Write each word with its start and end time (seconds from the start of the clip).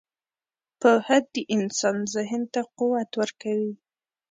•پوهه 0.81 1.17
د 1.33 1.35
انسان 1.55 1.97
ذهن 2.13 2.41
ته 2.53 2.61
قوت 2.77 3.11
ورکوي. 3.21 3.73